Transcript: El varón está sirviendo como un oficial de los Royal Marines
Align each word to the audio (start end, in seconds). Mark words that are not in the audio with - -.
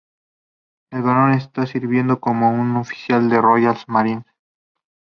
El 0.91 1.03
varón 1.03 1.33
está 1.33 1.67
sirviendo 1.67 2.19
como 2.19 2.49
un 2.49 2.75
oficial 2.75 3.29
de 3.29 3.35
los 3.35 3.45
Royal 3.45 3.77
Marines 3.85 4.25